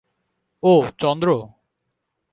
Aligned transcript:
ওঃ– 0.63 0.89
চন্দ্র। 0.97 1.29